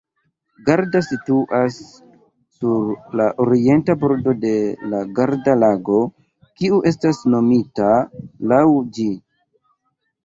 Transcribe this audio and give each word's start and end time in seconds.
Garda 0.67 1.01
situas 1.07 1.75
sur 2.55 2.87
la 3.21 3.27
orienta 3.45 3.97
bordo 4.05 4.35
de 4.47 4.53
la 4.95 5.03
Garda-Lago, 5.19 6.01
kiu 6.63 6.83
estas 6.93 7.23
nomita 7.35 7.93
laŭ 8.55 8.65
ĝi. 8.99 9.11